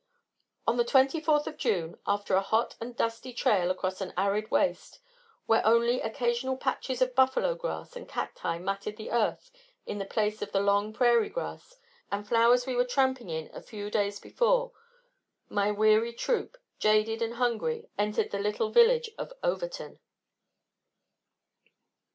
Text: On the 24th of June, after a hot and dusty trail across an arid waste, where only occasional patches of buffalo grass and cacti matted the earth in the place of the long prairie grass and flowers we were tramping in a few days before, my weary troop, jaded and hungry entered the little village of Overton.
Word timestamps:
On 0.65 0.77
the 0.77 0.83
24th 0.83 1.45
of 1.45 1.57
June, 1.57 1.95
after 2.07 2.33
a 2.33 2.41
hot 2.41 2.75
and 2.81 2.95
dusty 2.97 3.31
trail 3.33 3.69
across 3.69 4.01
an 4.01 4.15
arid 4.17 4.49
waste, 4.49 4.99
where 5.45 5.63
only 5.63 6.01
occasional 6.01 6.57
patches 6.57 7.03
of 7.03 7.13
buffalo 7.13 7.53
grass 7.53 7.95
and 7.95 8.09
cacti 8.09 8.57
matted 8.57 8.97
the 8.97 9.11
earth 9.11 9.51
in 9.85 9.99
the 9.99 10.05
place 10.05 10.41
of 10.41 10.51
the 10.53 10.59
long 10.59 10.91
prairie 10.91 11.29
grass 11.29 11.75
and 12.11 12.27
flowers 12.27 12.65
we 12.65 12.75
were 12.75 12.83
tramping 12.83 13.29
in 13.29 13.51
a 13.53 13.61
few 13.61 13.91
days 13.91 14.19
before, 14.19 14.71
my 15.49 15.69
weary 15.69 16.13
troop, 16.13 16.57
jaded 16.79 17.21
and 17.21 17.35
hungry 17.35 17.87
entered 17.95 18.31
the 18.31 18.39
little 18.39 18.71
village 18.71 19.11
of 19.19 19.31
Overton. 19.43 19.99